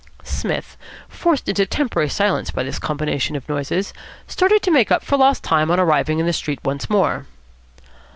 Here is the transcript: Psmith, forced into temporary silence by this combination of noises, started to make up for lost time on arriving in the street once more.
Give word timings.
Psmith, 0.23 0.77
forced 1.07 1.47
into 1.47 1.63
temporary 1.67 2.09
silence 2.09 2.49
by 2.49 2.63
this 2.63 2.79
combination 2.79 3.35
of 3.35 3.47
noises, 3.47 3.93
started 4.25 4.63
to 4.63 4.71
make 4.71 4.89
up 4.91 5.03
for 5.03 5.15
lost 5.15 5.43
time 5.43 5.69
on 5.69 5.79
arriving 5.79 6.17
in 6.17 6.25
the 6.25 6.33
street 6.33 6.57
once 6.63 6.89
more. 6.89 7.27